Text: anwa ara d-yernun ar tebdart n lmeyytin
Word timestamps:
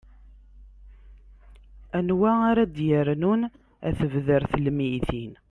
anwa 1.97 2.31
ara 2.49 2.63
d-yernun 2.75 3.41
ar 3.85 3.91
tebdart 3.99 4.51
n 4.55 4.63
lmeyytin 4.65 5.31